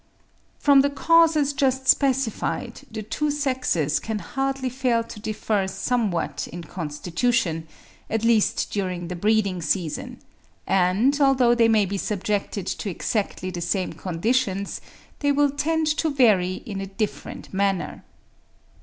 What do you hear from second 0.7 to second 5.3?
the causes just specified the two sexes can hardly fail to